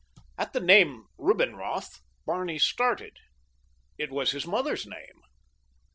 At 0.35 0.53
the 0.53 0.59
name 0.59 1.05
"Rubinroth" 1.19 1.99
Barney 2.25 2.57
started. 2.57 3.17
It 3.99 4.09
was 4.09 4.31
his 4.31 4.47
mother's 4.47 4.87
name. 4.87 5.21